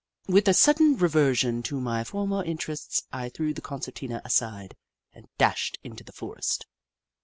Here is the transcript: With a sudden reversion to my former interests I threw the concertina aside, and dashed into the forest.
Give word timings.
With 0.25 0.47
a 0.47 0.53
sudden 0.55 0.97
reversion 0.97 1.61
to 1.61 1.79
my 1.79 2.03
former 2.03 2.43
interests 2.43 3.03
I 3.13 3.29
threw 3.29 3.53
the 3.53 3.61
concertina 3.61 4.19
aside, 4.25 4.75
and 5.13 5.27
dashed 5.37 5.77
into 5.83 6.03
the 6.03 6.11
forest. 6.11 6.65